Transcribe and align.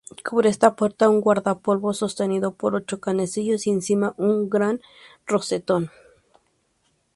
Cubre 0.27 0.49
esta 0.49 0.75
puerta 0.75 1.09
un 1.09 1.21
guardapolvo 1.21 1.93
sostenido 1.93 2.55
por 2.55 2.73
ocho 2.73 2.99
canecillos 2.99 3.67
y 3.67 3.69
encima 3.69 4.15
un 4.17 4.49
gran 4.49 4.81
rosetón. 5.27 5.91